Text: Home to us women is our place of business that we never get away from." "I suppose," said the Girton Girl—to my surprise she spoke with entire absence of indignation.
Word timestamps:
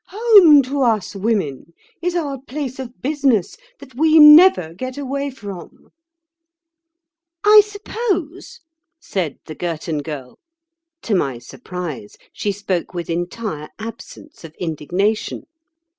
Home 0.07 0.63
to 0.63 0.81
us 0.81 1.15
women 1.15 1.75
is 2.01 2.15
our 2.15 2.39
place 2.41 2.79
of 2.79 3.03
business 3.03 3.55
that 3.77 3.93
we 3.93 4.17
never 4.17 4.73
get 4.73 4.97
away 4.97 5.29
from." 5.29 5.91
"I 7.43 7.61
suppose," 7.63 8.61
said 8.99 9.37
the 9.45 9.53
Girton 9.53 9.99
Girl—to 9.99 11.13
my 11.13 11.37
surprise 11.37 12.17
she 12.33 12.51
spoke 12.51 12.95
with 12.95 13.11
entire 13.11 13.69
absence 13.77 14.43
of 14.43 14.55
indignation. 14.55 15.43